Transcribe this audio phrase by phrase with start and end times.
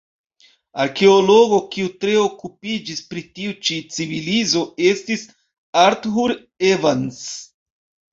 [0.83, 5.27] Arkeologo kiu tre okupiĝis pri tiu ĉi civilizo estis
[5.83, 6.35] Arthur
[6.71, 7.21] Evans.